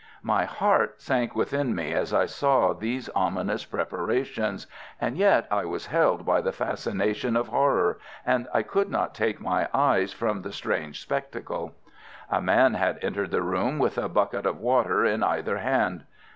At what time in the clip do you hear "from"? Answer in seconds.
10.11-10.41